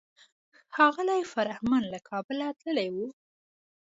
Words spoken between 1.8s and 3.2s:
له کابله تللی و.